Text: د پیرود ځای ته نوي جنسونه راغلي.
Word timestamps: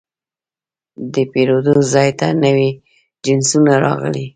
د 1.13 1.15
پیرود 1.31 1.67
ځای 1.93 2.09
ته 2.19 2.27
نوي 2.43 2.69
جنسونه 3.25 3.73
راغلي. 3.85 4.25